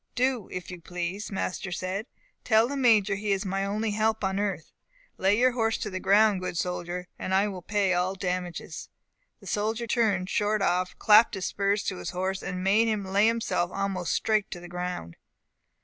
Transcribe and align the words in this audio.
'Do, 0.15 0.49
if 0.51 0.71
you 0.71 0.81
please,' 0.81 1.31
master 1.31 1.71
said. 1.71 2.07
'Tell 2.43 2.67
the 2.67 2.75
Major 2.75 3.13
he 3.13 3.31
is 3.31 3.45
my 3.45 3.63
only 3.63 3.91
help 3.91 4.23
on 4.23 4.39
earth. 4.39 4.71
Lay 5.19 5.37
your 5.37 5.51
horse 5.51 5.77
to 5.77 5.91
the 5.91 5.99
ground, 5.99 6.41
good 6.41 6.57
soldier, 6.57 7.07
I 7.19 7.47
will 7.47 7.61
pay 7.61 7.93
all 7.93 8.15
damages.' 8.15 8.89
The 9.41 9.45
soldier 9.45 9.85
turned 9.85 10.27
short 10.27 10.63
off, 10.63 10.97
clapped 10.97 11.35
his 11.35 11.45
spurs 11.45 11.83
to 11.83 11.97
his 11.97 12.09
horse, 12.09 12.41
and 12.41 12.63
made 12.63 12.87
him 12.87 13.05
lay 13.05 13.27
himself 13.27 13.69
almost 13.71 14.15
straight 14.15 14.49
to 14.49 14.59
the 14.59 14.67
ground. 14.67 15.17